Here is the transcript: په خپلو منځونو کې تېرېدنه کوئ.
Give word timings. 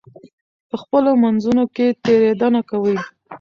په 0.69 0.75
خپلو 0.81 1.09
منځونو 1.23 1.63
کې 1.75 1.85
تېرېدنه 2.03 2.61
کوئ. 2.69 2.97